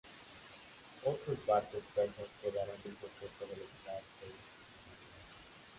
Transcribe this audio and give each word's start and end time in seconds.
Otros 1.03 1.45
barcos 1.45 1.83
persas 1.93 2.25
quedaron 2.41 2.75
destruidos 2.83 3.11
cerca 3.19 3.45
de 3.45 3.51
la 3.51 3.53
ciudad 3.57 3.99
de 3.99 4.25
Melibea. 4.25 4.47